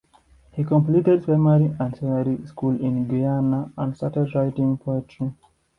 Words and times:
He 0.53 0.63
completed 0.63 1.25
primary 1.25 1.75
and 1.79 1.93
secondary 1.95 2.43
school 2.47 2.71
in 2.81 3.07
Guyana, 3.07 3.71
and 3.77 3.95
started 3.95 4.33
writing 4.33 4.75
poetry. 4.77 5.31